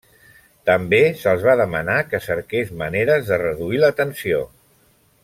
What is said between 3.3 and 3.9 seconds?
reduir